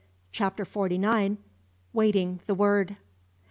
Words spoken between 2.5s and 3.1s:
WORD.